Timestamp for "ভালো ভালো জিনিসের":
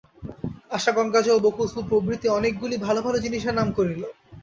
2.85-3.53